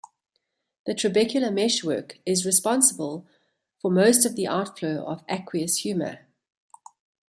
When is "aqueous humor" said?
5.29-6.25